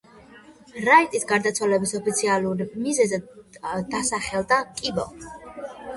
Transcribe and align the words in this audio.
რაიტის 0.87 1.27
გარდაცვალების 1.31 1.93
ოფიციალურ 1.99 2.63
მიზეზად 2.87 3.31
დასახელდა 3.95 4.61
კიბო. 4.81 5.07